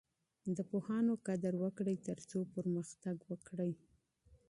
[0.55, 3.71] د پوهانو قدر وکړئ ترڅو پرمختګ وکړئ.